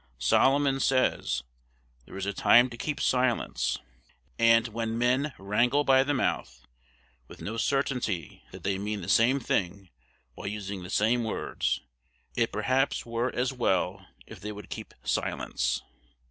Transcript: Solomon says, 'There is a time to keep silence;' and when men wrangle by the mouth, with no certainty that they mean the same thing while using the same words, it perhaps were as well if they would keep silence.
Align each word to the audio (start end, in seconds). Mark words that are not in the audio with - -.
Solomon 0.17 0.79
says, 0.79 1.43
'There 2.07 2.17
is 2.17 2.25
a 2.25 2.33
time 2.33 2.71
to 2.71 2.75
keep 2.75 2.99
silence;' 2.99 3.77
and 4.39 4.67
when 4.69 4.97
men 4.97 5.31
wrangle 5.37 5.83
by 5.83 6.03
the 6.03 6.15
mouth, 6.15 6.65
with 7.27 7.39
no 7.39 7.55
certainty 7.55 8.43
that 8.49 8.63
they 8.63 8.79
mean 8.79 9.01
the 9.01 9.07
same 9.07 9.39
thing 9.39 9.91
while 10.33 10.47
using 10.47 10.81
the 10.81 10.89
same 10.89 11.23
words, 11.23 11.81
it 12.35 12.51
perhaps 12.51 13.05
were 13.05 13.31
as 13.35 13.53
well 13.53 14.07
if 14.25 14.39
they 14.39 14.51
would 14.51 14.71
keep 14.71 14.95
silence. 15.03 15.83